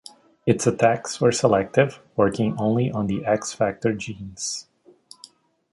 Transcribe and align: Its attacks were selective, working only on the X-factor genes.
Its 0.47 0.65
attacks 0.65 1.21
were 1.21 1.31
selective, 1.31 2.01
working 2.15 2.55
only 2.57 2.89
on 2.89 3.05
the 3.05 3.23
X-factor 3.23 3.93
genes. 3.93 4.65